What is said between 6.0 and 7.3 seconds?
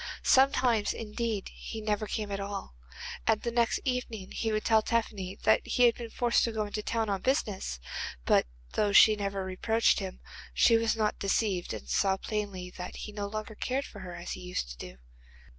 forced to go into the town on